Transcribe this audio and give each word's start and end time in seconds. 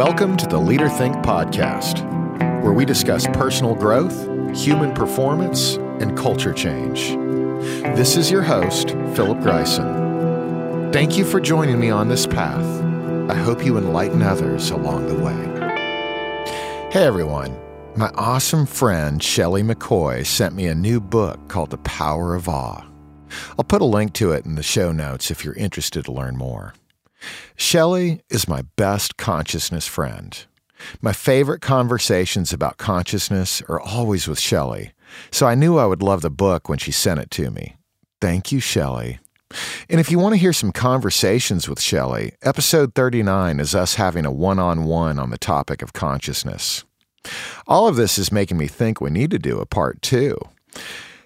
Welcome 0.00 0.38
to 0.38 0.46
the 0.46 0.56
Leader 0.56 0.88
Think 0.88 1.14
podcast, 1.16 2.02
where 2.62 2.72
we 2.72 2.86
discuss 2.86 3.26
personal 3.34 3.74
growth, 3.74 4.26
human 4.56 4.94
performance, 4.94 5.74
and 5.74 6.16
culture 6.16 6.54
change. 6.54 7.10
This 7.98 8.16
is 8.16 8.30
your 8.30 8.40
host, 8.40 8.92
Philip 9.14 9.40
Greisen. 9.40 10.90
Thank 10.90 11.18
you 11.18 11.24
for 11.26 11.38
joining 11.38 11.78
me 11.78 11.90
on 11.90 12.08
this 12.08 12.26
path. 12.26 12.64
I 13.30 13.34
hope 13.34 13.62
you 13.62 13.76
enlighten 13.76 14.22
others 14.22 14.70
along 14.70 15.08
the 15.08 15.22
way. 15.22 16.88
Hey 16.90 17.04
everyone, 17.04 17.54
my 17.94 18.08
awesome 18.14 18.64
friend 18.64 19.22
Shelley 19.22 19.62
McCoy 19.62 20.24
sent 20.24 20.54
me 20.54 20.66
a 20.68 20.74
new 20.74 20.98
book 20.98 21.46
called 21.48 21.68
The 21.68 21.76
Power 21.76 22.34
of 22.34 22.48
Awe. 22.48 22.86
I'll 23.58 23.64
put 23.64 23.82
a 23.82 23.84
link 23.84 24.14
to 24.14 24.32
it 24.32 24.46
in 24.46 24.54
the 24.54 24.62
show 24.62 24.92
notes 24.92 25.30
if 25.30 25.44
you're 25.44 25.52
interested 25.56 26.06
to 26.06 26.12
learn 26.12 26.38
more. 26.38 26.72
Shelley 27.56 28.22
is 28.30 28.48
my 28.48 28.62
best 28.76 29.16
consciousness 29.16 29.86
friend. 29.86 30.46
My 31.00 31.12
favorite 31.12 31.60
conversations 31.60 32.52
about 32.52 32.78
consciousness 32.78 33.62
are 33.68 33.80
always 33.80 34.26
with 34.26 34.40
Shelley, 34.40 34.92
so 35.30 35.46
I 35.46 35.54
knew 35.54 35.78
I 35.78 35.86
would 35.86 36.02
love 36.02 36.22
the 36.22 36.30
book 36.30 36.68
when 36.68 36.78
she 36.78 36.92
sent 36.92 37.20
it 37.20 37.30
to 37.32 37.50
me. 37.50 37.76
Thank 38.20 38.52
you, 38.52 38.60
Shelley. 38.60 39.18
And 39.88 39.98
if 40.00 40.10
you 40.10 40.18
want 40.18 40.34
to 40.34 40.40
hear 40.40 40.52
some 40.52 40.72
conversations 40.72 41.68
with 41.68 41.80
Shelley, 41.80 42.32
episode 42.42 42.94
39 42.94 43.58
is 43.58 43.74
us 43.74 43.96
having 43.96 44.24
a 44.24 44.30
one 44.30 44.58
on 44.58 44.84
one 44.84 45.18
on 45.18 45.30
the 45.30 45.38
topic 45.38 45.82
of 45.82 45.92
consciousness. 45.92 46.84
All 47.66 47.88
of 47.88 47.96
this 47.96 48.18
is 48.18 48.32
making 48.32 48.56
me 48.56 48.66
think 48.66 49.00
we 49.00 49.10
need 49.10 49.30
to 49.32 49.38
do 49.38 49.58
a 49.58 49.66
part 49.66 50.00
two. 50.02 50.38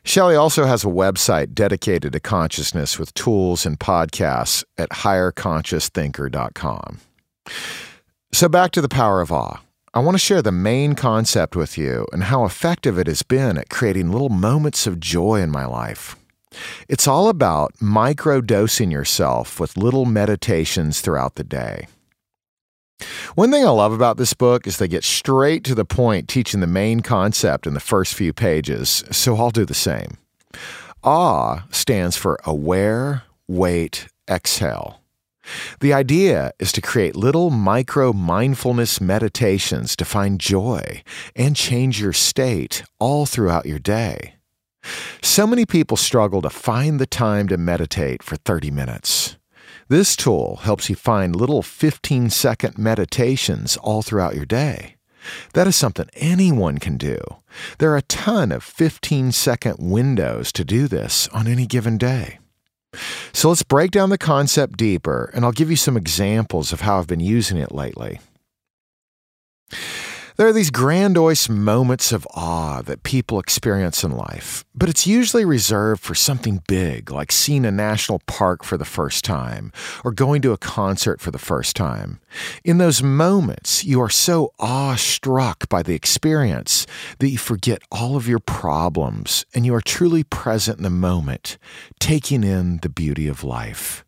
Shelley 0.05 0.37
also 0.37 0.67
has 0.67 0.85
a 0.85 0.89
website 0.89 1.55
dedicated 1.55 2.13
to 2.13 2.21
consciousness 2.21 2.99
with 2.99 3.15
tools 3.15 3.65
and 3.65 3.81
podcasts 3.81 4.63
at 4.77 4.91
higherconsciousthinker.com. 4.91 7.01
So, 8.33 8.49
back 8.49 8.73
to 8.73 8.83
the 8.83 8.89
power 8.89 9.21
of 9.21 9.31
awe. 9.33 9.61
I 9.95 10.01
want 10.01 10.17
to 10.17 10.19
share 10.19 10.43
the 10.43 10.53
main 10.53 10.95
concept 10.95 11.57
with 11.57 11.79
you 11.79 12.07
and 12.13 12.25
how 12.25 12.45
effective 12.45 12.99
it 12.99 13.07
has 13.07 13.23
been 13.23 13.57
at 13.57 13.71
creating 13.71 14.11
little 14.11 14.29
moments 14.29 14.87
of 14.87 15.01
joy 15.01 15.41
in 15.41 15.51
my 15.51 15.65
life. 15.67 16.17
It's 16.89 17.07
all 17.07 17.29
about 17.29 17.81
micro 17.81 18.41
dosing 18.41 18.91
yourself 18.91 19.61
with 19.61 19.77
little 19.77 20.05
meditations 20.05 21.01
throughout 21.01 21.37
the 21.37 21.45
day. 21.45 21.87
One 23.35 23.51
thing 23.51 23.65
I 23.65 23.71
love 23.71 23.93
about 23.93 24.17
this 24.17 24.35
book 24.35 24.67
is 24.67 24.79
they 24.79 24.89
get 24.89 25.05
straight 25.05 25.65
to 25.65 25.75
the 25.75 25.85
point 25.85 26.29
teaching 26.29 26.61
the 26.61 26.67
main 26.67 27.01
concept 27.01 27.67
in 27.67 27.75
the 27.75 27.81
first 27.81 28.15
few 28.15 28.33
pages, 28.33 29.05
so 29.11 29.37
I'll 29.37 29.51
do 29.51 29.65
the 29.65 29.75
same. 29.75 30.19
Awe 31.03 31.65
stands 31.71 32.17
for 32.17 32.39
aware, 32.45 33.25
wait, 33.47 34.09
exhale. 34.29 35.01
The 35.81 35.93
idea 35.93 36.53
is 36.59 36.73
to 36.73 36.81
create 36.81 37.17
little 37.17 37.51
micro 37.51 38.13
mindfulness 38.13 39.01
meditations 39.01 39.95
to 39.97 40.05
find 40.05 40.41
joy 40.41 41.03
and 41.37 41.55
change 41.55 42.01
your 42.01 42.15
state 42.15 42.85
all 42.99 43.27
throughout 43.27 43.67
your 43.67 43.79
day. 43.79 44.37
So 45.23 45.47
many 45.47 45.67
people 45.67 45.97
struggle 45.97 46.43
to 46.43 46.51
find 46.51 46.99
the 46.99 47.07
time 47.07 47.49
to 47.49 47.57
meditate 47.57 48.23
for 48.23 48.37
30 48.37 48.71
minutes. 48.71 49.37
This 49.89 50.17
tool 50.17 50.57
helps 50.63 50.89
you 50.89 50.97
find 50.97 51.37
little 51.37 51.63
15 51.63 52.31
second 52.31 52.79
meditations 52.79 53.77
all 53.77 54.03
throughout 54.03 54.35
your 54.35 54.47
day. 54.47 54.97
That 55.53 55.67
is 55.67 55.77
something 55.77 56.09
anyone 56.15 56.79
can 56.79 56.97
do. 56.97 57.19
There 57.79 57.93
are 57.93 57.99
a 57.99 58.03
ton 58.03 58.51
of 58.51 58.65
15 58.65 59.33
second 59.33 59.77
windows 59.79 60.53
to 60.53 60.65
do 60.65 60.89
this 60.89 61.29
on 61.29 61.47
any 61.47 61.67
given 61.67 61.99
day. 61.99 62.39
So 63.33 63.49
let's 63.49 63.63
break 63.63 63.91
down 63.91 64.11
the 64.11 64.19
concept 64.19 64.77
deeper, 64.77 65.31
and 65.35 65.45
I'll 65.45 65.53
give 65.53 65.71
you 65.71 65.77
some 65.77 65.97
examples 65.97 66.73
of 66.73 66.83
how 66.83 66.99
I've 66.99 67.07
been 67.07 67.21
using 67.21 67.59
it 67.59 67.73
lately. 67.73 68.21
There 70.37 70.49
are 70.49 70.53
these 70.53 70.71
grandiose 70.71 71.49
moments 71.49 72.11
of 72.11 72.27
awe 72.35 72.83
that 72.83 73.05
people 73.05 73.39
experience 73.39 74.03
in 74.03 74.11
life, 74.11 74.65
but 74.75 74.89
it's 74.89 75.07
usually 75.07 75.45
reserved 75.45 76.03
for 76.03 76.17
something 76.17 76.61
big, 76.67 77.13
like 77.13 77.31
seeing 77.31 77.65
a 77.65 77.71
national 77.71 78.19
park 78.27 78.65
for 78.65 78.77
the 78.77 78.85
first 78.85 79.25
time 79.25 79.71
or 80.03 80.11
going 80.11 80.43
to 80.43 80.51
a 80.51 80.59
concert 80.59 81.21
for 81.21 81.31
the 81.31 81.39
first 81.39 81.77
time. 81.77 82.19
In 82.65 82.79
those 82.79 83.01
moments, 83.01 83.85
you 83.85 84.01
are 84.01 84.11
so 84.11 84.53
awestruck 84.59 85.69
by 85.69 85.85
the 85.85 85.95
experience 85.95 86.85
that 87.21 87.29
you 87.29 87.39
forget 87.39 87.83
all 87.93 88.17
of 88.17 88.27
your 88.27 88.41
problems 88.41 89.47
and 89.55 89.65
you 89.65 89.73
are 89.73 89.81
truly 89.81 90.25
present 90.25 90.79
in 90.79 90.83
the 90.83 90.91
moment, 90.91 91.59
taking 92.01 92.43
in 92.43 92.79
the 92.79 92.89
beauty 92.89 93.29
of 93.29 93.45
life. 93.45 94.05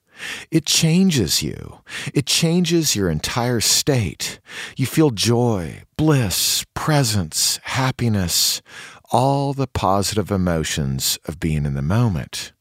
It 0.50 0.64
changes 0.64 1.42
you. 1.42 1.80
It 2.14 2.26
changes 2.26 2.96
your 2.96 3.10
entire 3.10 3.60
state. 3.60 4.40
You 4.76 4.86
feel 4.86 5.10
joy, 5.10 5.82
bliss, 5.96 6.64
presence, 6.74 7.58
happiness, 7.64 8.62
all 9.10 9.52
the 9.52 9.66
positive 9.66 10.30
emotions 10.30 11.18
of 11.26 11.40
being 11.40 11.64
in 11.64 11.74
the 11.74 11.82
moment. 11.82 12.52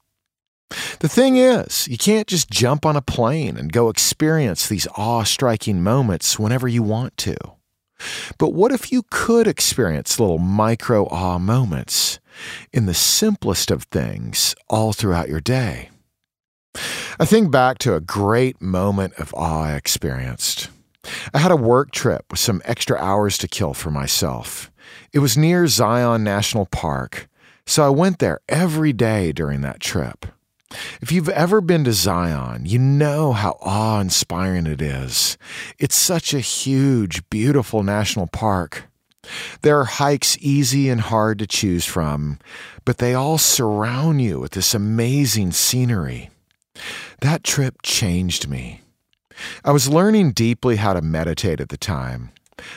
The 0.99 1.09
thing 1.09 1.37
is, 1.37 1.87
you 1.87 1.97
can't 1.97 2.27
just 2.27 2.49
jump 2.49 2.85
on 2.85 2.95
a 2.95 3.01
plane 3.01 3.55
and 3.57 3.71
go 3.71 3.89
experience 3.89 4.67
these 4.67 4.87
awe 4.97 5.23
striking 5.23 5.83
moments 5.83 6.39
whenever 6.39 6.67
you 6.67 6.83
want 6.83 7.17
to. 7.17 7.35
But 8.37 8.53
what 8.53 8.71
if 8.71 8.91
you 8.91 9.03
could 9.09 9.47
experience 9.47 10.19
little 10.19 10.37
micro 10.37 11.05
awe 11.05 11.39
moments 11.39 12.19
in 12.73 12.85
the 12.87 12.93
simplest 12.93 13.71
of 13.71 13.83
things 13.83 14.55
all 14.67 14.91
throughout 14.91 15.29
your 15.29 15.39
day? 15.39 15.89
I 17.19 17.25
think 17.25 17.51
back 17.51 17.77
to 17.79 17.95
a 17.95 18.01
great 18.01 18.61
moment 18.61 19.13
of 19.15 19.33
awe 19.33 19.63
I 19.63 19.73
experienced. 19.75 20.69
I 21.33 21.39
had 21.39 21.51
a 21.51 21.55
work 21.55 21.91
trip 21.91 22.25
with 22.29 22.39
some 22.39 22.61
extra 22.65 22.97
hours 22.97 23.37
to 23.39 23.47
kill 23.47 23.73
for 23.73 23.91
myself. 23.91 24.71
It 25.13 25.19
was 25.19 25.37
near 25.37 25.67
Zion 25.67 26.23
National 26.23 26.65
Park, 26.65 27.27
so 27.65 27.85
I 27.85 27.89
went 27.89 28.19
there 28.19 28.39
every 28.49 28.93
day 28.93 29.31
during 29.31 29.61
that 29.61 29.79
trip. 29.79 30.25
If 31.01 31.11
you've 31.11 31.29
ever 31.29 31.61
been 31.61 31.83
to 31.85 31.93
Zion, 31.93 32.65
you 32.65 32.79
know 32.79 33.31
how 33.33 33.57
awe 33.61 33.99
inspiring 33.99 34.65
it 34.65 34.81
is. 34.81 35.37
It's 35.79 35.95
such 35.95 36.33
a 36.33 36.39
huge, 36.39 37.27
beautiful 37.29 37.83
national 37.83 38.27
park. 38.27 38.85
There 39.61 39.79
are 39.79 39.85
hikes 39.85 40.37
easy 40.39 40.89
and 40.89 41.01
hard 41.01 41.39
to 41.39 41.47
choose 41.47 41.85
from, 41.85 42.39
but 42.83 42.97
they 42.97 43.13
all 43.13 43.37
surround 43.37 44.21
you 44.21 44.39
with 44.39 44.51
this 44.51 44.73
amazing 44.73 45.51
scenery. 45.51 46.29
That 47.21 47.43
trip 47.43 47.81
changed 47.83 48.47
me. 48.47 48.81
I 49.63 49.71
was 49.71 49.89
learning 49.89 50.31
deeply 50.31 50.77
how 50.77 50.93
to 50.93 51.01
meditate 51.01 51.59
at 51.59 51.69
the 51.69 51.77
time. 51.77 52.31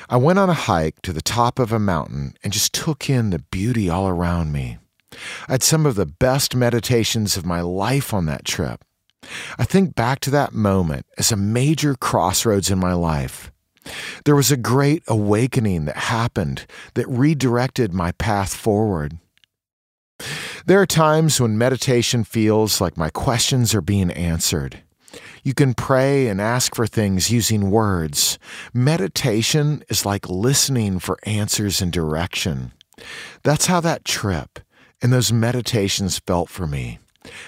I 0.08 0.16
went 0.16 0.38
on 0.38 0.50
a 0.50 0.54
hike 0.54 1.00
to 1.02 1.12
the 1.12 1.22
top 1.22 1.58
of 1.58 1.72
a 1.72 1.78
mountain 1.78 2.34
and 2.42 2.52
just 2.52 2.72
took 2.72 3.08
in 3.08 3.30
the 3.30 3.38
beauty 3.38 3.88
all 3.88 4.08
around 4.08 4.52
me. 4.52 4.78
I 5.48 5.52
had 5.52 5.62
some 5.62 5.86
of 5.86 5.94
the 5.94 6.06
best 6.06 6.54
meditations 6.54 7.36
of 7.36 7.46
my 7.46 7.60
life 7.60 8.12
on 8.12 8.26
that 8.26 8.44
trip. 8.44 8.84
I 9.58 9.64
think 9.64 9.94
back 9.94 10.20
to 10.20 10.30
that 10.30 10.52
moment 10.52 11.06
as 11.16 11.32
a 11.32 11.36
major 11.36 11.94
crossroads 11.94 12.70
in 12.70 12.78
my 12.78 12.92
life. 12.92 13.52
There 14.24 14.36
was 14.36 14.50
a 14.50 14.56
great 14.56 15.02
awakening 15.08 15.86
that 15.86 15.96
happened 15.96 16.66
that 16.94 17.08
redirected 17.08 17.92
my 17.94 18.12
path 18.12 18.54
forward. 18.54 19.18
There 20.66 20.80
are 20.80 20.86
times 20.86 21.40
when 21.40 21.58
meditation 21.58 22.24
feels 22.24 22.80
like 22.80 22.96
my 22.96 23.10
questions 23.10 23.74
are 23.74 23.80
being 23.80 24.10
answered. 24.10 24.82
You 25.42 25.54
can 25.54 25.74
pray 25.74 26.28
and 26.28 26.40
ask 26.40 26.74
for 26.74 26.86
things 26.86 27.30
using 27.30 27.70
words. 27.70 28.38
Meditation 28.74 29.82
is 29.88 30.04
like 30.04 30.28
listening 30.28 30.98
for 30.98 31.18
answers 31.22 31.80
and 31.80 31.92
direction. 31.92 32.72
That's 33.42 33.66
how 33.66 33.80
that 33.80 34.04
trip 34.04 34.58
and 35.00 35.12
those 35.12 35.32
meditations 35.32 36.18
felt 36.18 36.48
for 36.48 36.66
me. 36.66 36.98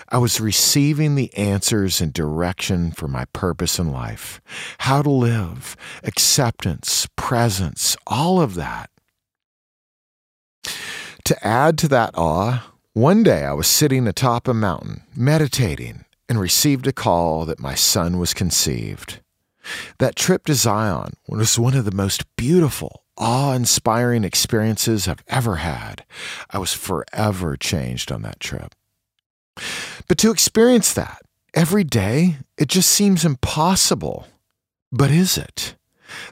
I 0.09 0.19
was 0.19 0.41
receiving 0.41 1.15
the 1.15 1.35
answers 1.37 2.01
and 2.01 2.13
direction 2.13 2.93
for 2.93 3.09
my 3.09 3.25
purpose 3.33 3.79
in 3.79 3.91
life, 3.91 4.41
how 4.79 5.03
to 5.03 5.11
live, 5.11 5.77
acceptance, 6.05 7.07
presence, 7.17 7.97
all 8.07 8.41
of 8.41 8.55
that. 8.55 8.91
To 11.25 11.47
add 11.47 11.79
to 11.79 11.89
that 11.89 12.11
awe, 12.15 12.70
one 12.93 13.23
day 13.23 13.45
I 13.45 13.53
was 13.53 13.69
sitting 13.69 14.09
atop 14.09 14.49
a 14.49 14.55
mountain, 14.55 15.03
meditating, 15.15 16.05
and 16.29 16.41
received 16.41 16.87
a 16.87 16.93
call 16.93 17.45
that 17.45 17.61
my 17.61 17.75
son 17.75 18.19
was 18.19 18.35
conceived. 18.35 19.21
That 19.99 20.17
trip 20.17 20.47
to 20.47 20.55
Zion 20.55 21.15
was 21.29 21.59
one 21.59 21.75
of 21.75 21.85
the 21.85 21.95
most 21.95 22.25
beautiful, 22.37 23.05
awe 23.17 23.53
inspiring 23.53 24.25
experiences 24.25 25.07
I've 25.07 25.23
ever 25.29 25.57
had. 25.57 26.05
I 26.51 26.59
was 26.59 26.73
forever 26.73 27.57
changed 27.57 28.11
on 28.11 28.23
that 28.23 28.41
trip. 28.41 28.75
But 30.09 30.19
to 30.19 30.31
experience 30.31 30.93
that 30.95 31.23
every 31.55 31.85
day, 31.85 32.39
it 32.59 32.69
just 32.69 32.91
seems 32.91 33.25
impossible. 33.25 34.27
But 34.91 35.11
is 35.11 35.39
it? 35.39 35.77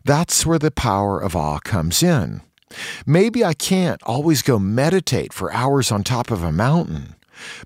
That's 0.04 0.44
where 0.44 0.58
the 0.58 0.70
power 0.70 1.20
of 1.20 1.36
awe 1.36 1.60
comes 1.60 2.02
in. 2.02 2.40
Maybe 3.06 3.44
I 3.44 3.54
can't 3.54 4.02
always 4.02 4.42
go 4.42 4.58
meditate 4.58 5.32
for 5.32 5.52
hours 5.52 5.90
on 5.90 6.04
top 6.04 6.30
of 6.30 6.42
a 6.42 6.52
mountain, 6.52 7.14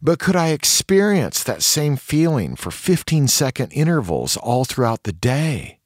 but 0.00 0.18
could 0.18 0.36
I 0.36 0.48
experience 0.48 1.42
that 1.42 1.62
same 1.62 1.96
feeling 1.96 2.56
for 2.56 2.70
15 2.70 3.28
second 3.28 3.72
intervals 3.72 4.36
all 4.36 4.64
throughout 4.64 5.04
the 5.04 5.12
day? 5.12 5.78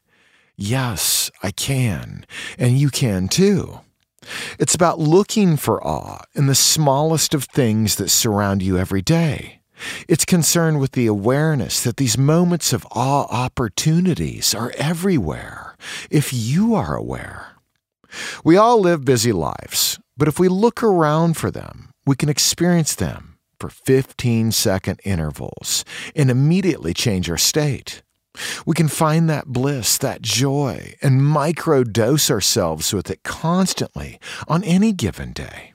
Yes, 0.56 1.30
I 1.42 1.50
can, 1.50 2.24
and 2.58 2.78
you 2.78 2.90
can 2.90 3.28
too. 3.28 3.80
It's 4.58 4.74
about 4.74 4.98
looking 4.98 5.56
for 5.56 5.86
awe 5.86 6.24
in 6.34 6.46
the 6.46 6.54
smallest 6.54 7.34
of 7.34 7.44
things 7.44 7.96
that 7.96 8.08
surround 8.08 8.62
you 8.62 8.78
every 8.78 9.02
day. 9.02 9.60
It's 10.08 10.24
concerned 10.24 10.80
with 10.80 10.92
the 10.92 11.06
awareness 11.06 11.82
that 11.82 11.98
these 11.98 12.16
moments 12.16 12.72
of 12.72 12.86
awe 12.90 13.26
opportunities 13.30 14.54
are 14.54 14.72
everywhere 14.76 15.76
if 16.10 16.32
you 16.32 16.74
are 16.74 16.96
aware. 16.96 17.55
We 18.44 18.56
all 18.56 18.80
live 18.80 19.04
busy 19.04 19.32
lives, 19.32 19.98
but 20.16 20.28
if 20.28 20.38
we 20.38 20.48
look 20.48 20.82
around 20.82 21.36
for 21.36 21.50
them, 21.50 21.90
we 22.04 22.16
can 22.16 22.28
experience 22.28 22.94
them 22.94 23.38
for 23.58 23.68
15 23.68 24.52
second 24.52 25.00
intervals 25.04 25.84
and 26.14 26.30
immediately 26.30 26.94
change 26.94 27.30
our 27.30 27.38
state. 27.38 28.02
We 28.66 28.74
can 28.74 28.88
find 28.88 29.30
that 29.30 29.46
bliss, 29.46 29.98
that 29.98 30.22
joy, 30.22 30.94
and 31.02 31.20
microdose 31.20 32.30
ourselves 32.30 32.92
with 32.92 33.10
it 33.10 33.22
constantly 33.22 34.20
on 34.46 34.62
any 34.64 34.92
given 34.92 35.32
day. 35.32 35.72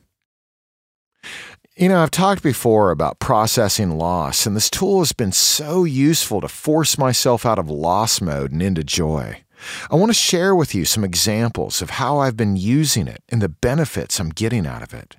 You 1.75 1.89
know, 1.89 2.03
I've 2.03 2.11
talked 2.11 2.43
before 2.43 2.91
about 2.91 3.19
processing 3.19 3.97
loss, 3.97 4.45
and 4.45 4.55
this 4.55 4.69
tool 4.69 4.99
has 4.99 5.13
been 5.13 5.31
so 5.31 5.83
useful 5.83 6.41
to 6.41 6.47
force 6.47 6.97
myself 6.97 7.45
out 7.45 7.57
of 7.57 7.69
loss 7.69 8.21
mode 8.21 8.51
and 8.51 8.61
into 8.61 8.83
joy. 8.83 9.43
I 9.89 9.95
want 9.95 10.09
to 10.09 10.13
share 10.13 10.55
with 10.55 10.73
you 10.73 10.85
some 10.85 11.03
examples 11.03 11.81
of 11.81 11.91
how 11.91 12.19
I've 12.19 12.37
been 12.37 12.55
using 12.55 13.07
it 13.07 13.23
and 13.29 13.41
the 13.41 13.49
benefits 13.49 14.19
I'm 14.19 14.29
getting 14.29 14.65
out 14.65 14.83
of 14.83 14.93
it. 14.93 15.17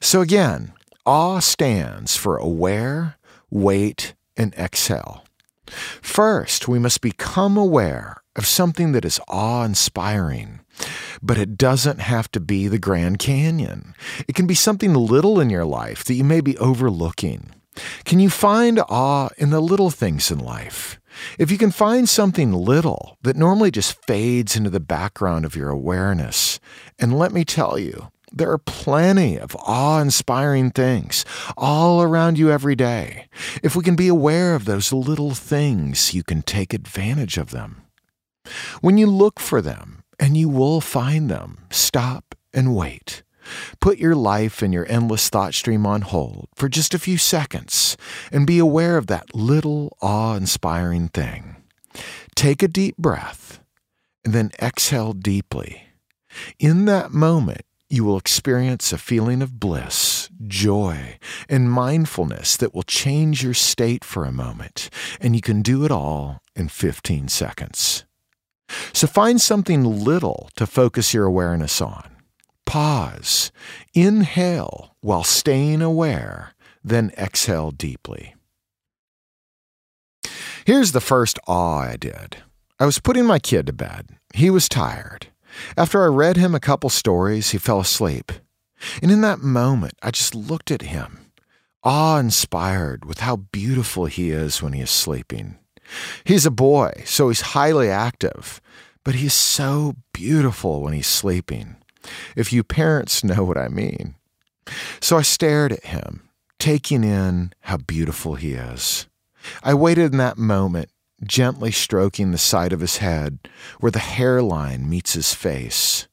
So, 0.00 0.20
again, 0.20 0.72
awe 1.06 1.40
stands 1.40 2.16
for 2.16 2.36
aware, 2.36 3.16
wait, 3.50 4.14
and 4.36 4.54
exhale. 4.54 5.24
First, 5.66 6.68
we 6.68 6.78
must 6.78 7.00
become 7.00 7.56
aware 7.56 8.22
of 8.36 8.46
something 8.46 8.92
that 8.92 9.04
is 9.04 9.20
awe 9.28 9.64
inspiring. 9.64 10.60
But 11.22 11.38
it 11.38 11.56
doesn't 11.56 12.00
have 12.00 12.30
to 12.32 12.40
be 12.40 12.66
the 12.66 12.78
Grand 12.78 13.18
Canyon. 13.18 13.94
It 14.26 14.34
can 14.34 14.46
be 14.46 14.54
something 14.54 14.94
little 14.94 15.38
in 15.38 15.50
your 15.50 15.64
life 15.64 16.04
that 16.04 16.14
you 16.14 16.24
may 16.24 16.40
be 16.40 16.58
overlooking. 16.58 17.50
Can 18.04 18.20
you 18.20 18.28
find 18.28 18.80
awe 18.88 19.28
in 19.38 19.50
the 19.50 19.60
little 19.60 19.90
things 19.90 20.30
in 20.30 20.38
life? 20.38 20.98
If 21.38 21.50
you 21.50 21.58
can 21.58 21.70
find 21.70 22.08
something 22.08 22.52
little 22.52 23.18
that 23.22 23.36
normally 23.36 23.70
just 23.70 24.04
fades 24.06 24.56
into 24.56 24.70
the 24.70 24.80
background 24.80 25.44
of 25.44 25.56
your 25.56 25.70
awareness, 25.70 26.60
and 26.98 27.18
let 27.18 27.32
me 27.32 27.44
tell 27.44 27.78
you, 27.78 28.10
there 28.32 28.50
are 28.50 28.58
plenty 28.58 29.38
of 29.38 29.54
awe 29.56 30.00
inspiring 30.00 30.70
things 30.70 31.24
all 31.56 32.02
around 32.02 32.38
you 32.38 32.50
every 32.50 32.74
day. 32.74 33.26
If 33.62 33.76
we 33.76 33.84
can 33.84 33.96
be 33.96 34.08
aware 34.08 34.54
of 34.54 34.64
those 34.64 34.92
little 34.92 35.34
things, 35.34 36.14
you 36.14 36.22
can 36.22 36.42
take 36.42 36.72
advantage 36.72 37.36
of 37.36 37.50
them. 37.50 37.82
When 38.80 38.98
you 38.98 39.06
look 39.06 39.38
for 39.38 39.60
them, 39.60 40.02
and 40.22 40.36
you 40.36 40.48
will 40.48 40.80
find 40.80 41.28
them, 41.28 41.58
stop 41.70 42.36
and 42.54 42.76
wait. 42.76 43.24
Put 43.80 43.98
your 43.98 44.14
life 44.14 44.62
and 44.62 44.72
your 44.72 44.86
endless 44.90 45.28
thought 45.28 45.54
stream 45.54 45.86
on 45.86 46.02
hold 46.02 46.48
for 46.54 46.68
just 46.68 46.94
a 46.94 46.98
few 46.98 47.18
seconds 47.18 47.96
and 48.30 48.46
be 48.46 48.58
aware 48.58 48.96
of 48.96 49.06
that 49.08 49.34
little 49.34 49.96
awe 50.00 50.34
inspiring 50.34 51.08
thing. 51.08 51.56
Take 52.34 52.62
a 52.62 52.68
deep 52.68 52.96
breath 52.96 53.60
and 54.24 54.32
then 54.32 54.50
exhale 54.60 55.12
deeply. 55.12 55.84
In 56.58 56.86
that 56.86 57.12
moment, 57.12 57.62
you 57.92 58.04
will 58.04 58.16
experience 58.16 58.90
a 58.90 58.96
feeling 58.96 59.42
of 59.42 59.60
bliss, 59.60 60.30
joy, 60.46 61.18
and 61.46 61.70
mindfulness 61.70 62.56
that 62.56 62.74
will 62.74 62.84
change 62.84 63.42
your 63.42 63.52
state 63.52 64.02
for 64.02 64.24
a 64.24 64.32
moment, 64.32 64.88
and 65.20 65.36
you 65.36 65.42
can 65.42 65.60
do 65.60 65.84
it 65.84 65.90
all 65.90 66.40
in 66.56 66.68
15 66.68 67.28
seconds. 67.28 68.06
So 68.94 69.06
find 69.06 69.38
something 69.38 69.84
little 69.84 70.48
to 70.56 70.66
focus 70.66 71.12
your 71.12 71.26
awareness 71.26 71.82
on. 71.82 72.11
Pause, 72.72 73.52
inhale 73.92 74.96
while 75.02 75.24
staying 75.24 75.82
aware, 75.82 76.54
then 76.82 77.12
exhale 77.18 77.70
deeply. 77.70 78.34
Here's 80.64 80.92
the 80.92 81.02
first 81.02 81.38
awe 81.46 81.80
I 81.80 81.96
did. 81.98 82.38
I 82.80 82.86
was 82.86 82.98
putting 82.98 83.26
my 83.26 83.38
kid 83.38 83.66
to 83.66 83.74
bed. 83.74 84.16
He 84.32 84.48
was 84.48 84.70
tired. 84.70 85.26
After 85.76 86.02
I 86.02 86.06
read 86.06 86.38
him 86.38 86.54
a 86.54 86.60
couple 86.60 86.88
stories, 86.88 87.50
he 87.50 87.58
fell 87.58 87.80
asleep. 87.80 88.32
And 89.02 89.10
in 89.10 89.20
that 89.20 89.40
moment, 89.40 89.92
I 90.02 90.10
just 90.10 90.34
looked 90.34 90.70
at 90.70 90.80
him, 90.80 91.30
awe 91.84 92.16
inspired 92.16 93.04
with 93.04 93.20
how 93.20 93.36
beautiful 93.36 94.06
he 94.06 94.30
is 94.30 94.62
when 94.62 94.72
he 94.72 94.80
is 94.80 94.88
sleeping. 94.88 95.58
He's 96.24 96.46
a 96.46 96.50
boy, 96.50 97.02
so 97.04 97.28
he's 97.28 97.52
highly 97.52 97.90
active, 97.90 98.62
but 99.04 99.16
he's 99.16 99.34
so 99.34 99.96
beautiful 100.14 100.80
when 100.80 100.94
he's 100.94 101.06
sleeping. 101.06 101.76
If 102.36 102.52
you 102.52 102.62
parents 102.62 103.24
know 103.24 103.44
what 103.44 103.58
I 103.58 103.68
mean. 103.68 104.14
So 105.00 105.18
I 105.18 105.22
stared 105.22 105.72
at 105.72 105.86
him, 105.86 106.28
taking 106.58 107.04
in 107.04 107.52
how 107.60 107.78
beautiful 107.78 108.36
he 108.36 108.52
is. 108.52 109.06
I 109.62 109.74
waited 109.74 110.12
in 110.12 110.18
that 110.18 110.38
moment 110.38 110.88
gently 111.24 111.70
stroking 111.70 112.30
the 112.30 112.38
side 112.38 112.72
of 112.72 112.80
his 112.80 112.98
head 112.98 113.38
where 113.80 113.92
the 113.92 113.98
hairline 113.98 114.88
meets 114.88 115.14
his 115.14 115.34
face. 115.34 116.08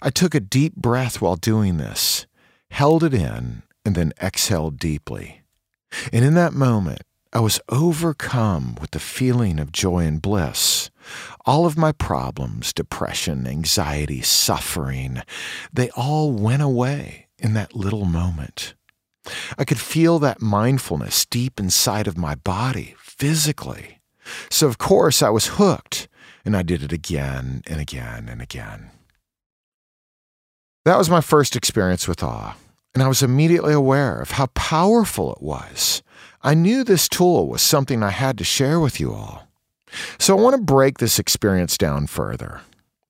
I 0.00 0.10
took 0.10 0.34
a 0.34 0.40
deep 0.40 0.76
breath 0.76 1.20
while 1.20 1.36
doing 1.36 1.76
this, 1.78 2.26
held 2.70 3.02
it 3.02 3.14
in, 3.14 3.62
and 3.84 3.94
then 3.94 4.12
exhaled 4.20 4.78
deeply. 4.78 5.42
And 6.12 6.24
in 6.24 6.34
that 6.34 6.52
moment, 6.52 7.02
I 7.36 7.40
was 7.40 7.58
overcome 7.68 8.76
with 8.80 8.92
the 8.92 9.00
feeling 9.00 9.58
of 9.58 9.72
joy 9.72 10.06
and 10.06 10.22
bliss. 10.22 10.90
All 11.44 11.66
of 11.66 11.76
my 11.76 11.90
problems, 11.90 12.72
depression, 12.72 13.44
anxiety, 13.44 14.22
suffering, 14.22 15.20
they 15.72 15.90
all 15.90 16.30
went 16.30 16.62
away 16.62 17.26
in 17.36 17.54
that 17.54 17.74
little 17.74 18.04
moment. 18.04 18.74
I 19.58 19.64
could 19.64 19.80
feel 19.80 20.20
that 20.20 20.40
mindfulness 20.40 21.26
deep 21.26 21.58
inside 21.58 22.06
of 22.06 22.16
my 22.16 22.36
body, 22.36 22.94
physically. 23.00 23.98
So, 24.48 24.68
of 24.68 24.78
course, 24.78 25.20
I 25.20 25.30
was 25.30 25.58
hooked, 25.58 26.06
and 26.44 26.56
I 26.56 26.62
did 26.62 26.84
it 26.84 26.92
again 26.92 27.62
and 27.66 27.80
again 27.80 28.28
and 28.28 28.40
again. 28.40 28.92
That 30.84 30.98
was 30.98 31.10
my 31.10 31.20
first 31.20 31.56
experience 31.56 32.06
with 32.06 32.22
awe, 32.22 32.56
and 32.94 33.02
I 33.02 33.08
was 33.08 33.24
immediately 33.24 33.72
aware 33.72 34.20
of 34.20 34.32
how 34.32 34.46
powerful 34.54 35.32
it 35.32 35.42
was. 35.42 36.00
I 36.46 36.52
knew 36.52 36.84
this 36.84 37.08
tool 37.08 37.48
was 37.48 37.62
something 37.62 38.02
I 38.02 38.10
had 38.10 38.36
to 38.36 38.44
share 38.44 38.78
with 38.78 39.00
you 39.00 39.14
all. 39.14 39.48
So, 40.18 40.36
I 40.36 40.40
want 40.42 40.54
to 40.54 40.62
break 40.62 40.98
this 40.98 41.18
experience 41.18 41.78
down 41.78 42.06
further. 42.06 42.60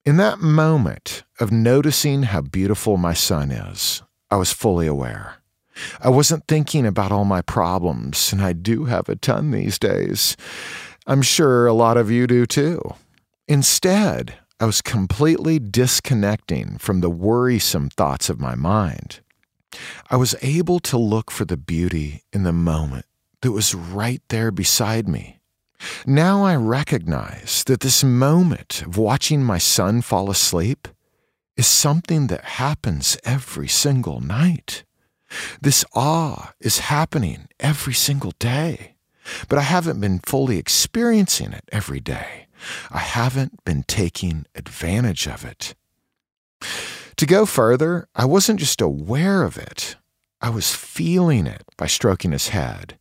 In 0.05 0.19
that 0.19 0.39
moment 0.39 1.25
of 1.41 1.51
noticing 1.51 2.25
how 2.25 2.43
beautiful 2.43 2.97
my 2.97 3.13
son 3.13 3.51
is, 3.51 4.03
I 4.31 4.37
was 4.37 4.53
fully 4.53 4.87
aware. 4.87 5.39
I 6.01 6.11
wasn't 6.11 6.47
thinking 6.47 6.87
about 6.87 7.11
all 7.11 7.25
my 7.25 7.43
problems, 7.43 8.33
and 8.33 8.41
I 8.41 8.53
do 8.53 8.85
have 8.85 9.09
a 9.09 9.17
ton 9.17 9.51
these 9.51 9.81
days. 9.81 10.37
I'm 11.05 11.23
sure 11.23 11.67
a 11.67 11.73
lot 11.73 11.97
of 11.97 12.13
you 12.13 12.29
do 12.29 12.47
too. 12.47 12.81
Instead, 13.49 14.35
I 14.61 14.67
was 14.67 14.81
completely 14.81 15.59
disconnecting 15.59 16.79
from 16.79 17.01
the 17.01 17.11
worrisome 17.11 17.91
thoughts 17.91 18.31
of 18.31 18.39
my 18.39 18.55
mind. 18.55 19.19
I 20.09 20.17
was 20.17 20.37
able 20.41 20.79
to 20.81 20.97
look 20.97 21.33
for 21.33 21.45
the 21.45 21.57
beauty 21.57 22.23
in 22.33 22.45
the 22.45 22.53
moment 22.53 23.07
that 23.45 23.53
was 23.53 23.75
right 23.75 24.23
there 24.31 24.51
beside 24.51 25.07
me. 25.07 25.39
Now 26.07 26.45
I 26.47 26.57
recognize 26.57 27.63
that 27.67 27.81
this 27.81 28.03
moment 28.03 28.81
of 28.87 28.97
watching 28.97 29.45
my 29.45 29.59
son 29.59 30.01
fall 30.01 30.31
asleep 30.31 30.89
is 31.55 31.67
something 31.67 32.29
that 32.29 32.57
happens 32.57 33.19
every 33.23 33.69
single 33.69 34.21
night. 34.21 34.85
This 35.61 35.85
awe 35.95 36.55
is 36.59 36.89
happening 36.89 37.49
every 37.61 37.93
single 37.93 38.33
day. 38.39 38.95
But 39.51 39.59
I 39.59 39.63
haven't 39.63 40.01
been 40.01 40.21
fully 40.21 40.57
experiencing 40.57 41.53
it 41.53 41.69
every 41.71 42.01
day. 42.01 42.47
I 42.91 43.01
haven't 43.01 43.63
been 43.67 43.83
taking 43.83 44.47
advantage 44.55 45.29
of 45.29 45.45
it. 45.45 45.75
To 47.17 47.27
go 47.27 47.45
further, 47.45 48.09
I 48.15 48.25
wasn't 48.25 48.61
just 48.61 48.81
aware 48.81 49.43
of 49.43 49.59
it, 49.59 49.97
I 50.41 50.49
was 50.49 50.75
feeling 50.75 51.47
it 51.47 51.65
by 51.77 51.89
stroking 51.89 52.33
his 52.33 52.49
head. 52.49 52.97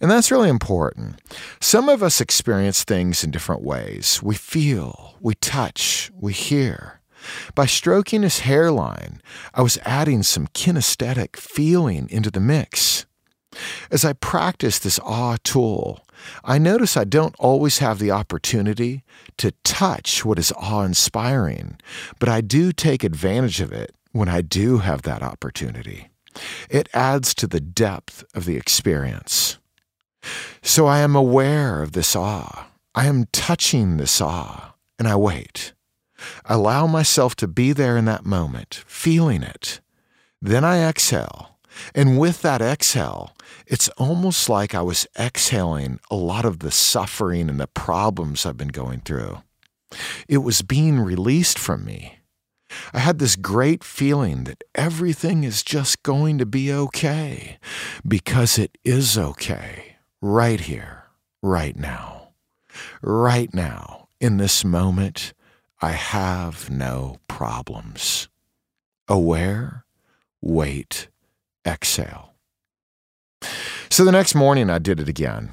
And 0.00 0.10
that's 0.10 0.30
really 0.30 0.48
important. 0.48 1.20
Some 1.60 1.88
of 1.88 2.02
us 2.02 2.20
experience 2.20 2.84
things 2.84 3.24
in 3.24 3.30
different 3.30 3.62
ways. 3.62 4.20
We 4.22 4.34
feel, 4.34 5.16
we 5.20 5.34
touch, 5.34 6.10
we 6.14 6.32
hear. 6.32 7.00
By 7.54 7.66
stroking 7.66 8.22
his 8.22 8.40
hairline, 8.40 9.20
I 9.54 9.62
was 9.62 9.78
adding 9.84 10.22
some 10.22 10.46
kinesthetic 10.48 11.36
feeling 11.36 12.08
into 12.10 12.30
the 12.30 12.40
mix. 12.40 13.06
As 13.90 14.04
I 14.04 14.12
practice 14.12 14.78
this 14.78 15.00
awe 15.00 15.36
tool, 15.42 16.00
I 16.44 16.58
notice 16.58 16.96
I 16.96 17.04
don't 17.04 17.34
always 17.38 17.78
have 17.78 17.98
the 17.98 18.10
opportunity 18.10 19.04
to 19.38 19.52
touch 19.64 20.24
what 20.24 20.38
is 20.38 20.52
awe 20.52 20.82
inspiring, 20.82 21.78
but 22.18 22.28
I 22.28 22.40
do 22.40 22.72
take 22.72 23.04
advantage 23.04 23.60
of 23.60 23.72
it 23.72 23.94
when 24.12 24.28
I 24.28 24.40
do 24.40 24.78
have 24.78 25.02
that 25.02 25.22
opportunity. 25.22 26.08
It 26.70 26.88
adds 26.92 27.34
to 27.36 27.46
the 27.46 27.60
depth 27.60 28.24
of 28.34 28.44
the 28.44 28.56
experience. 28.56 29.58
So 30.62 30.86
I 30.86 31.00
am 31.00 31.16
aware 31.16 31.82
of 31.82 31.92
this 31.92 32.14
awe. 32.16 32.68
I 32.94 33.06
am 33.06 33.26
touching 33.32 33.96
this 33.96 34.20
awe. 34.20 34.74
and 34.98 35.06
I 35.06 35.14
wait. 35.14 35.72
I 36.44 36.54
allow 36.54 36.86
myself 36.88 37.36
to 37.36 37.46
be 37.46 37.72
there 37.72 37.96
in 37.96 38.04
that 38.06 38.26
moment, 38.26 38.82
feeling 38.86 39.44
it. 39.44 39.80
Then 40.42 40.64
I 40.64 40.82
exhale. 40.82 41.58
And 41.94 42.18
with 42.18 42.42
that 42.42 42.60
exhale, 42.60 43.36
it's 43.66 43.88
almost 43.90 44.48
like 44.48 44.74
I 44.74 44.82
was 44.82 45.06
exhaling 45.16 46.00
a 46.10 46.16
lot 46.16 46.44
of 46.44 46.58
the 46.58 46.72
suffering 46.72 47.48
and 47.48 47.60
the 47.60 47.68
problems 47.68 48.44
I've 48.44 48.56
been 48.56 48.68
going 48.68 49.00
through. 49.00 49.42
It 50.28 50.38
was 50.38 50.62
being 50.62 50.98
released 50.98 51.58
from 51.58 51.84
me. 51.84 52.18
I 52.92 52.98
had 52.98 53.18
this 53.18 53.36
great 53.36 53.82
feeling 53.82 54.44
that 54.44 54.64
everything 54.74 55.44
is 55.44 55.62
just 55.62 56.02
going 56.02 56.38
to 56.38 56.46
be 56.46 56.72
okay 56.72 57.58
because 58.06 58.58
it 58.58 58.76
is 58.84 59.16
okay 59.16 59.87
right 60.20 60.60
here, 60.60 61.04
right 61.42 61.76
now. 61.76 62.28
Right 63.02 63.52
now, 63.52 64.08
in 64.20 64.36
this 64.36 64.64
moment, 64.64 65.32
I 65.80 65.92
have 65.92 66.70
no 66.70 67.18
problems. 67.28 68.28
Aware, 69.08 69.84
wait, 70.40 71.08
exhale. 71.66 72.34
So 73.90 74.04
the 74.04 74.12
next 74.12 74.34
morning 74.34 74.70
I 74.70 74.78
did 74.78 75.00
it 75.00 75.08
again. 75.08 75.50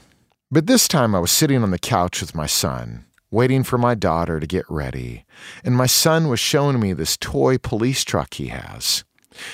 But 0.52 0.68
this 0.68 0.88
time 0.88 1.16
I 1.16 1.20
was 1.20 1.32
sitting 1.32 1.64
on 1.64 1.72
the 1.72 1.80
couch 1.80 2.22
with 2.22 2.36
my 2.36 2.46
son, 2.46 3.06
waiting 3.32 3.64
for 3.64 3.78
my 3.78 3.96
daughter 3.96 4.40
to 4.40 4.48
get 4.48 4.66
ready, 4.70 5.26
and 5.64 5.76
my 5.76 5.88
son 5.88 6.28
was 6.28 6.40
showing 6.40 6.80
me 6.80 6.94
this 6.94 7.18
toy 7.18 7.58
police 7.58 8.04
truck 8.04 8.36
he 8.36 8.48
has. 8.48 9.04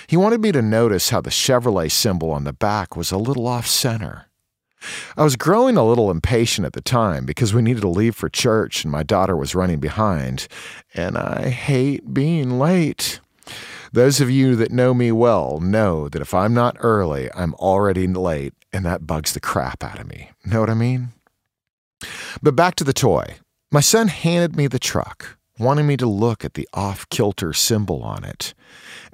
He 0.08 0.18
wanted 0.18 0.41
me 0.41 0.51
to 0.51 0.62
notice 0.62 1.10
how 1.10 1.22
the 1.22 1.30
Chevrolet 1.30 1.89
symbol 1.89 2.32
on 2.32 2.44
the 2.44 2.53
back 2.53 2.96
was 2.96 3.12
a 3.12 3.18
little 3.18 3.48
off 3.48 3.68
center. 3.68 4.27
I 5.15 5.23
was 5.23 5.35
growing 5.35 5.77
a 5.77 5.85
little 5.85 6.09
impatient 6.09 6.65
at 6.65 6.73
the 6.73 6.81
time 6.81 7.25
because 7.25 7.53
we 7.53 7.61
needed 7.61 7.81
to 7.81 7.89
leave 7.89 8.15
for 8.15 8.29
church 8.29 8.83
and 8.83 8.91
my 8.91 9.03
daughter 9.03 9.35
was 9.38 9.55
running 9.55 9.79
behind, 9.79 10.47
and 10.93 11.17
I 11.17 11.50
hate 11.50 12.13
being 12.13 12.59
late. 12.59 13.19
Those 13.93 14.21
of 14.21 14.29
you 14.29 14.55
that 14.55 14.71
know 14.71 14.93
me 14.93 15.11
well 15.11 15.59
know 15.59 16.07
that 16.09 16.21
if 16.21 16.33
I'm 16.33 16.53
not 16.53 16.77
early, 16.79 17.29
I'm 17.33 17.53
already 17.55 18.07
late, 18.07 18.53
and 18.71 18.85
that 18.85 19.05
bugs 19.05 19.33
the 19.33 19.41
crap 19.41 19.83
out 19.83 20.00
of 20.00 20.07
me. 20.07 20.31
Know 20.45 20.61
what 20.61 20.69
I 20.69 20.75
mean? 20.75 21.09
But 22.41 22.55
back 22.55 22.75
to 22.75 22.83
the 22.83 22.93
toy. 22.93 23.35
My 23.71 23.81
son 23.81 24.07
handed 24.07 24.55
me 24.55 24.67
the 24.67 24.79
truck, 24.79 25.38
wanting 25.59 25.88
me 25.88 25.97
to 25.97 26.05
look 26.07 26.43
at 26.43 26.55
the 26.55 26.67
off 26.73 27.07
kilter 27.09 27.53
symbol 27.53 28.01
on 28.01 28.23
it, 28.23 28.53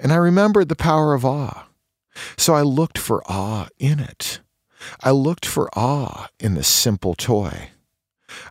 and 0.00 0.12
I 0.12 0.16
remembered 0.16 0.68
the 0.68 0.76
power 0.76 1.14
of 1.14 1.24
awe. 1.24 1.66
So 2.36 2.54
I 2.54 2.62
looked 2.62 2.98
for 2.98 3.22
awe 3.30 3.68
in 3.78 4.00
it. 4.00 4.40
I 5.00 5.10
looked 5.10 5.46
for 5.46 5.68
awe 5.76 6.28
in 6.38 6.54
the 6.54 6.64
simple 6.64 7.14
toy. 7.14 7.70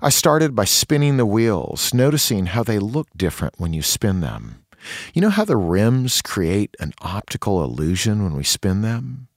I 0.02 0.10
started 0.10 0.56
by 0.56 0.66
spinning 0.66 1.18
the 1.18 1.26
wheels, 1.26 1.94
noticing 1.94 2.48
how 2.48 2.64
they 2.64 2.80
look 2.80 3.08
different 3.16 3.56
when 3.58 3.74
you 3.74 3.82
spin 3.82 4.22
them. 4.22 4.66
You 5.14 5.22
know 5.22 5.30
how 5.30 5.46
the 5.46 5.58
rims 5.58 6.22
create 6.22 6.76
an 6.80 6.94
optical 7.02 7.64
illusion 7.64 8.24
when 8.24 8.36
we 8.36 8.44
spin 8.44 8.82
them? 8.82 9.28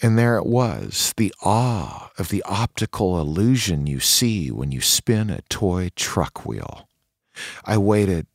And 0.00 0.18
there 0.18 0.36
it 0.36 0.46
was, 0.46 1.14
the 1.16 1.32
awe 1.42 2.10
of 2.18 2.28
the 2.28 2.42
optical 2.42 3.20
illusion 3.20 3.86
you 3.86 4.00
see 4.00 4.50
when 4.50 4.72
you 4.72 4.80
spin 4.80 5.30
a 5.30 5.42
toy 5.42 5.90
truck 5.94 6.44
wheel. 6.44 6.88
I 7.64 7.78
waited, 7.78 8.26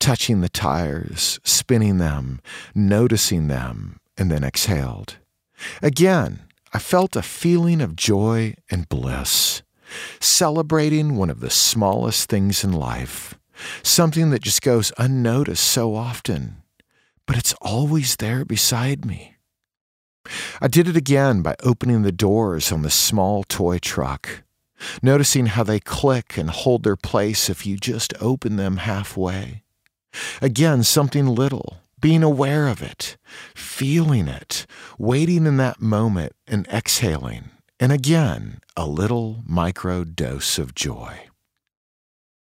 touching 0.00 0.40
the 0.40 0.48
tires, 0.48 1.38
spinning 1.44 1.98
them, 1.98 2.40
noticing 2.74 3.48
them, 3.48 4.00
and 4.18 4.30
then 4.30 4.42
exhaled. 4.42 5.16
Again, 5.82 6.40
I 6.74 6.78
felt 6.80 7.16
a 7.16 7.22
feeling 7.22 7.80
of 7.80 7.96
joy 7.96 8.54
and 8.70 8.88
bliss, 8.88 9.62
celebrating 10.20 11.16
one 11.16 11.30
of 11.30 11.40
the 11.40 11.50
smallest 11.50 12.28
things 12.28 12.64
in 12.64 12.72
life 12.72 13.38
something 13.82 14.30
that 14.30 14.42
just 14.42 14.62
goes 14.62 14.92
unnoticed 14.98 15.64
so 15.64 15.94
often, 15.94 16.56
but 17.26 17.36
it's 17.36 17.54
always 17.60 18.16
there 18.16 18.44
beside 18.44 19.04
me. 19.04 19.36
I 20.60 20.68
did 20.68 20.88
it 20.88 20.96
again 20.96 21.42
by 21.42 21.56
opening 21.62 22.02
the 22.02 22.12
doors 22.12 22.72
on 22.72 22.82
the 22.82 22.90
small 22.90 23.44
toy 23.44 23.78
truck, 23.78 24.42
noticing 25.02 25.46
how 25.46 25.62
they 25.62 25.80
click 25.80 26.36
and 26.36 26.50
hold 26.50 26.82
their 26.82 26.96
place 26.96 27.50
if 27.50 27.66
you 27.66 27.76
just 27.76 28.14
open 28.20 28.56
them 28.56 28.78
halfway. 28.78 29.62
Again, 30.40 30.82
something 30.82 31.26
little, 31.26 31.78
being 32.04 32.22
aware 32.22 32.68
of 32.68 32.82
it, 32.82 33.16
feeling 33.54 34.28
it, 34.28 34.66
waiting 34.98 35.46
in 35.46 35.56
that 35.56 35.80
moment 35.80 36.34
and 36.46 36.68
exhaling, 36.68 37.44
and 37.80 37.92
again, 37.92 38.58
a 38.76 38.86
little 38.86 39.38
micro 39.46 40.04
dose 40.04 40.58
of 40.58 40.74
joy. 40.74 41.18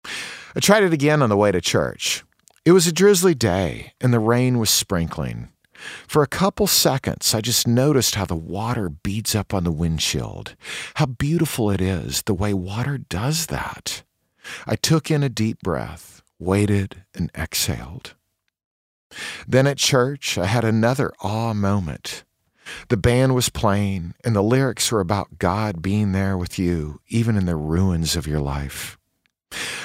I 0.04 0.58
tried 0.58 0.82
it 0.82 0.92
again 0.92 1.22
on 1.22 1.28
the 1.28 1.36
way 1.36 1.52
to 1.52 1.60
church. 1.60 2.24
It 2.64 2.72
was 2.72 2.88
a 2.88 2.92
drizzly 2.92 3.36
day, 3.36 3.92
and 4.00 4.12
the 4.12 4.18
rain 4.18 4.58
was 4.58 4.68
sprinkling. 4.68 5.50
For 6.08 6.24
a 6.24 6.26
couple 6.42 6.66
seconds, 6.66 7.32
I 7.32 7.40
just 7.40 7.68
noticed 7.68 8.16
how 8.16 8.24
the 8.24 8.34
water 8.34 8.88
beads 8.88 9.36
up 9.36 9.54
on 9.54 9.62
the 9.62 9.70
windshield. 9.70 10.56
How 10.94 11.06
beautiful 11.06 11.70
it 11.70 11.80
is, 11.80 12.22
the 12.22 12.34
way 12.34 12.52
water 12.52 12.98
does 12.98 13.46
that. 13.46 14.02
I 14.66 14.74
took 14.74 15.08
in 15.08 15.22
a 15.22 15.28
deep 15.28 15.60
breath, 15.60 16.20
waited, 16.40 17.04
and 17.14 17.30
exhaled. 17.38 18.14
Then 19.46 19.66
at 19.66 19.78
church, 19.78 20.36
I 20.38 20.46
had 20.46 20.64
another 20.64 21.12
awe 21.20 21.54
moment. 21.54 22.24
The 22.88 22.96
band 22.96 23.34
was 23.34 23.48
playing, 23.48 24.14
and 24.24 24.34
the 24.34 24.42
lyrics 24.42 24.90
were 24.90 25.00
about 25.00 25.38
God 25.38 25.82
being 25.82 26.12
there 26.12 26.36
with 26.36 26.58
you, 26.58 27.00
even 27.08 27.36
in 27.36 27.46
the 27.46 27.56
ruins 27.56 28.16
of 28.16 28.26
your 28.26 28.40
life. 28.40 28.98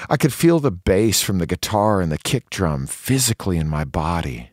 I 0.10 0.18
could 0.18 0.34
feel 0.34 0.60
the 0.60 0.72
bass 0.72 1.22
from 1.22 1.38
the 1.38 1.46
guitar 1.46 2.02
and 2.02 2.12
the 2.12 2.18
kick 2.18 2.50
drum 2.50 2.88
physically 2.88 3.58
in 3.58 3.70
my 3.70 3.84
body. 3.84 4.50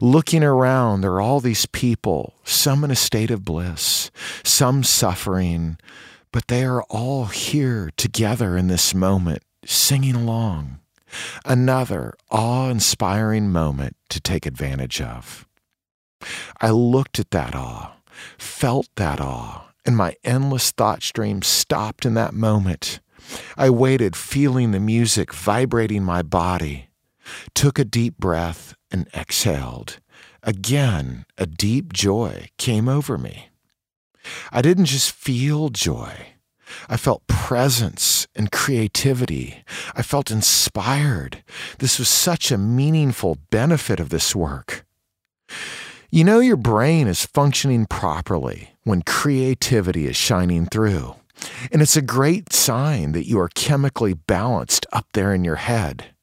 Looking 0.00 0.42
around, 0.42 1.00
there 1.00 1.12
are 1.12 1.20
all 1.20 1.40
these 1.40 1.66
people, 1.66 2.34
some 2.44 2.84
in 2.84 2.90
a 2.90 2.96
state 2.96 3.30
of 3.30 3.44
bliss, 3.44 4.10
some 4.42 4.82
suffering, 4.82 5.76
but 6.32 6.48
they 6.48 6.64
are 6.64 6.82
all 6.84 7.26
here 7.26 7.90
together 7.96 8.56
in 8.56 8.68
this 8.68 8.94
moment, 8.94 9.42
singing 9.64 10.14
along. 10.14 10.78
Another 11.44 12.14
awe 12.30 12.68
inspiring 12.68 13.50
moment 13.50 13.96
to 14.08 14.20
take 14.20 14.46
advantage 14.46 15.00
of. 15.00 15.46
I 16.60 16.70
looked 16.70 17.18
at 17.18 17.30
that 17.30 17.54
awe, 17.54 17.96
felt 18.38 18.88
that 18.96 19.20
awe, 19.20 19.68
and 19.84 19.96
my 19.96 20.14
endless 20.24 20.70
thought 20.70 21.02
stream 21.02 21.42
stopped 21.42 22.04
in 22.04 22.14
that 22.14 22.34
moment. 22.34 23.00
I 23.56 23.70
waited, 23.70 24.16
feeling 24.16 24.70
the 24.70 24.80
music 24.80 25.32
vibrating 25.32 26.02
my 26.02 26.22
body, 26.22 26.88
took 27.54 27.78
a 27.78 27.84
deep 27.84 28.18
breath, 28.18 28.74
and 28.90 29.08
exhaled. 29.14 30.00
Again, 30.42 31.24
a 31.36 31.46
deep 31.46 31.92
joy 31.92 32.48
came 32.56 32.88
over 32.88 33.18
me. 33.18 33.48
I 34.52 34.62
didn't 34.62 34.86
just 34.86 35.12
feel 35.12 35.68
joy. 35.70 36.35
I 36.88 36.96
felt 36.96 37.26
presence 37.26 38.26
and 38.34 38.50
creativity. 38.50 39.64
I 39.94 40.02
felt 40.02 40.30
inspired. 40.30 41.42
This 41.78 41.98
was 41.98 42.08
such 42.08 42.50
a 42.50 42.58
meaningful 42.58 43.38
benefit 43.50 44.00
of 44.00 44.10
this 44.10 44.34
work. 44.34 44.84
You 46.10 46.24
know, 46.24 46.40
your 46.40 46.56
brain 46.56 47.08
is 47.08 47.26
functioning 47.26 47.86
properly 47.86 48.70
when 48.84 49.02
creativity 49.02 50.06
is 50.06 50.16
shining 50.16 50.66
through. 50.66 51.16
And 51.70 51.82
it's 51.82 51.96
a 51.96 52.02
great 52.02 52.52
sign 52.52 53.12
that 53.12 53.26
you 53.26 53.38
are 53.38 53.50
chemically 53.54 54.14
balanced 54.14 54.86
up 54.92 55.06
there 55.12 55.34
in 55.34 55.44
your 55.44 55.56
head. 55.56 56.15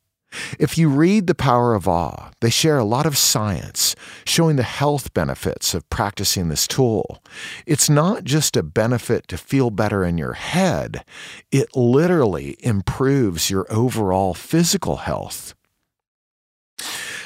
If 0.60 0.78
you 0.78 0.90
read 0.90 1.28
The 1.28 1.36
Power 1.36 1.74
of 1.74 1.88
Awe, 1.88 2.32
they 2.42 2.50
share 2.50 2.78
a 2.78 2.84
lot 2.84 3.06
of 3.06 3.18
science 3.18 3.96
showing 4.26 4.56
the 4.56 4.64
health 4.64 5.14
benefits 5.14 5.74
of 5.74 5.90
practicing 5.90 6.50
this 6.50 6.68
tool. 6.68 7.24
It's 7.66 7.90
not 7.90 8.24
just 8.24 8.58
a 8.58 8.64
benefit 8.64 9.28
to 9.30 9.38
feel 9.38 9.70
better 9.70 10.04
in 10.04 10.18
your 10.18 10.34
head, 10.34 11.04
it 11.52 11.76
literally 11.76 12.58
improves 12.60 13.50
your 13.50 13.66
overall 13.70 14.34
physical 14.34 14.98
health. 14.98 15.56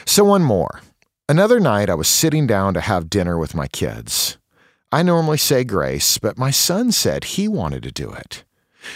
So, 0.06 0.24
one 0.24 0.44
more. 0.44 0.82
Another 1.30 1.60
night, 1.60 1.90
I 1.90 1.96
was 1.96 2.08
sitting 2.08 2.48
down 2.48 2.74
to 2.74 2.82
have 2.82 3.10
dinner 3.10 3.38
with 3.38 3.54
my 3.54 3.68
kids. 3.68 4.38
I 4.92 5.04
normally 5.04 5.38
say 5.38 5.66
grace, 5.66 6.18
but 6.18 6.38
my 6.38 6.52
son 6.52 6.94
said 6.94 7.26
he 7.26 7.50
wanted 7.50 7.84
to 7.84 7.92
do 7.92 8.10
it. 8.12 8.46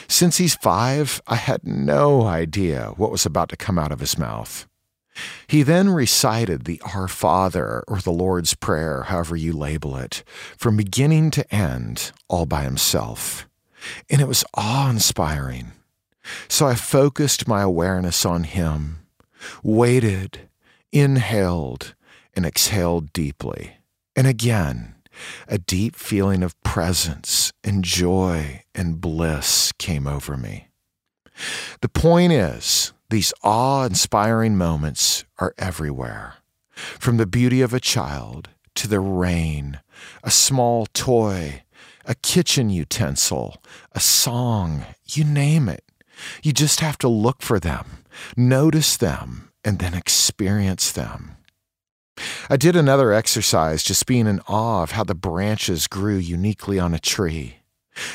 Since 0.08 0.38
he's 0.38 0.56
five, 0.56 1.22
I 1.28 1.36
had 1.36 1.66
no 1.66 2.24
idea 2.24 2.94
what 2.98 3.12
was 3.12 3.26
about 3.26 3.50
to 3.50 3.58
come 3.58 3.80
out 3.80 3.92
of 3.92 4.00
his 4.00 4.18
mouth. 4.18 4.68
He 5.48 5.64
then 5.64 5.90
recited 5.90 6.64
the 6.64 6.82
Our 6.94 7.08
Father 7.08 7.84
or 7.88 8.00
the 8.00 8.12
Lord's 8.12 8.54
Prayer, 8.54 9.04
however 9.04 9.36
you 9.36 9.54
label 9.54 9.98
it, 9.98 10.24
from 10.58 10.78
beginning 10.78 11.32
to 11.32 11.54
end, 11.54 12.12
all 12.28 12.46
by 12.46 12.64
himself. 12.64 13.48
And 14.10 14.22
it 14.22 14.28
was 14.28 14.46
awe 14.54 14.90
inspiring. 14.90 15.74
So 16.48 16.68
I 16.68 16.76
focused 16.76 17.48
my 17.48 17.62
awareness 17.62 18.26
on 18.26 18.44
him, 18.44 19.00
waited, 19.64 20.50
inhaled, 20.92 21.96
and 22.34 22.46
exhaled 22.46 23.12
deeply. 23.12 23.78
And 24.16 24.28
again, 24.28 24.96
a 25.48 25.58
deep 25.58 25.96
feeling 25.96 26.44
of 26.44 26.62
presence 26.64 27.52
and 27.64 27.84
joy 27.84 28.64
and 28.74 29.02
bliss 29.02 29.72
came 29.74 30.08
over 30.08 30.38
me. 30.38 30.68
The 31.82 31.90
point 31.90 32.34
is, 32.34 32.94
These 33.10 33.34
awe 33.44 33.84
inspiring 33.86 34.58
moments 34.58 35.26
are 35.40 35.54
everywhere. 35.58 36.36
From 36.74 37.18
the 37.18 37.26
beauty 37.26 37.62
of 37.62 37.74
a 37.74 37.80
child 37.80 38.50
to 38.76 38.88
the 38.88 39.00
rain, 39.00 39.82
a 40.24 40.32
small 40.32 40.88
toy, 40.94 41.64
a 42.06 42.16
kitchen 42.16 42.70
utensil, 42.70 43.62
a 43.92 44.00
song, 44.00 44.86
you 45.06 45.24
name 45.24 45.68
it. 45.68 45.84
You 46.42 46.54
just 46.54 46.80
have 46.80 46.98
to 47.00 47.08
look 47.08 47.42
for 47.42 47.60
them, 47.60 48.06
notice 48.38 48.98
them, 48.98 49.52
and 49.64 49.80
then 49.80 49.94
experience 49.94 50.92
them. 50.92 51.38
I 52.50 52.58
did 52.58 52.76
another 52.76 53.12
exercise 53.12 53.84
just 53.84 54.06
being 54.06 54.28
in 54.28 54.42
awe 54.48 54.84
of 54.84 54.92
how 54.92 55.04
the 55.04 55.16
branches 55.16 55.88
grew 55.88 56.18
uniquely 56.18 56.80
on 56.80 56.94
a 56.94 57.00
tree. 57.00 57.58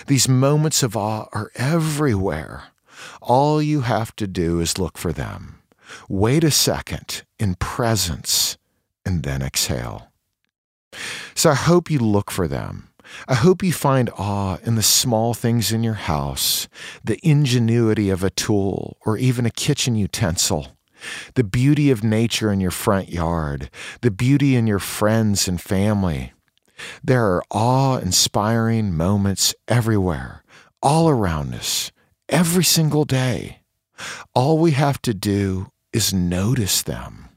These 0.07 0.29
moments 0.29 0.83
of 0.83 0.97
awe 0.97 1.27
are 1.33 1.51
everywhere. 1.55 2.65
All 3.21 3.61
you 3.61 3.83
have 3.83 4.15
to 4.17 4.27
do 4.27 4.61
is 4.61 4.79
look 4.79 4.97
for 4.99 5.13
them. 5.13 5.63
Wait 6.09 6.45
a 6.45 6.51
second 6.51 7.23
in 7.39 7.55
presence 7.55 8.57
and 9.05 9.23
then 9.23 9.43
exhale. 9.43 10.11
So 11.35 11.51
I 11.51 11.55
hope 11.55 11.91
you 11.91 11.99
look 11.99 12.31
for 12.31 12.49
them. 12.49 12.89
I 13.29 13.35
hope 13.35 13.63
you 13.63 13.73
find 13.73 14.11
awe 14.19 14.59
in 14.65 14.75
the 14.75 14.83
small 14.83 15.33
things 15.33 15.71
in 15.71 15.85
your 15.85 15.95
house, 15.95 16.69
the 17.05 17.21
ingenuity 17.23 18.11
of 18.11 18.25
a 18.25 18.31
tool 18.31 18.97
or 19.07 19.17
even 19.17 19.47
a 19.47 19.51
kitchen 19.51 19.95
utensil, 19.95 20.75
the 21.35 21.45
beauty 21.45 21.91
of 21.91 22.05
nature 22.05 22.53
in 22.53 22.61
your 22.61 22.71
front 22.71 23.09
yard, 23.09 23.71
the 24.01 24.11
beauty 24.11 24.57
in 24.57 24.67
your 24.67 24.79
friends 24.79 25.49
and 25.49 25.61
family. 25.61 26.33
There 27.03 27.25
are 27.25 27.43
awe 27.51 27.99
inspiring 27.99 28.95
moments 28.95 29.55
everywhere, 29.67 30.43
all 30.83 31.09
around 31.09 31.55
us, 31.55 31.91
every 32.29 32.65
single 32.65 33.05
day. 33.05 33.61
All 34.35 34.59
we 34.59 34.73
have 34.73 35.01
to 35.03 35.15
do 35.15 35.73
is 35.93 36.13
notice 36.13 36.83
them. 36.83 37.31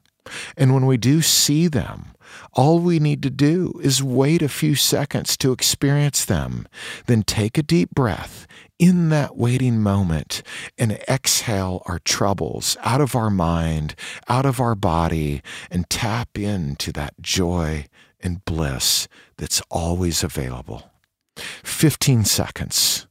And 0.57 0.73
when 0.73 0.85
we 0.85 0.97
do 0.97 1.21
see 1.21 1.67
them, 1.67 2.13
all 2.53 2.79
we 2.79 2.99
need 2.99 3.23
to 3.23 3.29
do 3.29 3.79
is 3.81 4.03
wait 4.03 4.41
a 4.41 4.49
few 4.49 4.75
seconds 4.75 5.37
to 5.37 5.51
experience 5.51 6.25
them, 6.25 6.67
then 7.07 7.23
take 7.23 7.57
a 7.57 7.63
deep 7.63 7.91
breath 7.91 8.45
in 8.79 9.09
that 9.09 9.35
waiting 9.35 9.79
moment 9.81 10.41
and 10.77 10.93
exhale 11.07 11.83
our 11.85 11.99
troubles 11.99 12.77
out 12.81 13.01
of 13.01 13.15
our 13.15 13.29
mind, 13.29 13.93
out 14.29 14.45
of 14.45 14.59
our 14.59 14.73
body, 14.73 15.41
and 15.69 15.89
tap 15.89 16.37
into 16.37 16.91
that 16.93 17.13
joy 17.21 17.85
and 18.21 18.43
bliss 18.45 19.07
that's 19.37 19.61
always 19.69 20.23
available. 20.23 20.91
15 21.35 22.25
seconds. 22.25 23.05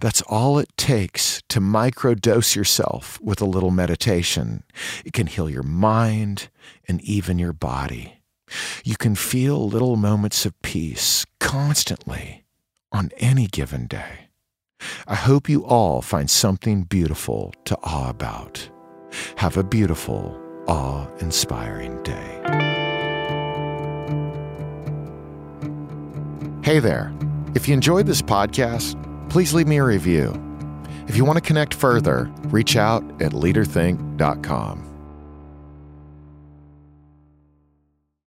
That's 0.00 0.22
all 0.22 0.58
it 0.58 0.74
takes 0.76 1.42
to 1.48 1.60
microdose 1.60 2.56
yourself 2.56 3.20
with 3.20 3.40
a 3.40 3.46
little 3.46 3.70
meditation. 3.70 4.62
It 5.04 5.12
can 5.12 5.26
heal 5.26 5.50
your 5.50 5.62
mind 5.62 6.48
and 6.88 7.00
even 7.02 7.38
your 7.38 7.52
body. 7.52 8.22
You 8.84 8.96
can 8.96 9.14
feel 9.14 9.68
little 9.68 9.96
moments 9.96 10.46
of 10.46 10.60
peace 10.62 11.26
constantly 11.40 12.44
on 12.92 13.10
any 13.18 13.46
given 13.46 13.86
day. 13.86 14.25
I 15.06 15.14
hope 15.14 15.48
you 15.48 15.64
all 15.64 16.02
find 16.02 16.30
something 16.30 16.82
beautiful 16.84 17.52
to 17.64 17.76
awe 17.82 18.10
about. 18.10 18.68
Have 19.36 19.56
a 19.56 19.64
beautiful, 19.64 20.38
awe 20.66 21.06
inspiring 21.18 22.02
day. 22.02 22.42
Hey 26.62 26.80
there. 26.80 27.12
If 27.54 27.68
you 27.68 27.74
enjoyed 27.74 28.06
this 28.06 28.20
podcast, 28.20 28.96
please 29.30 29.54
leave 29.54 29.68
me 29.68 29.78
a 29.78 29.84
review. 29.84 30.34
If 31.08 31.16
you 31.16 31.24
want 31.24 31.36
to 31.36 31.40
connect 31.40 31.72
further, 31.72 32.30
reach 32.46 32.76
out 32.76 33.02
at 33.22 33.32
leaderthink.com. 33.32 34.85